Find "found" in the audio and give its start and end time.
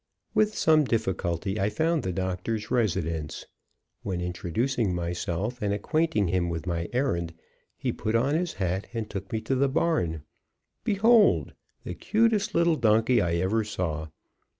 1.69-2.01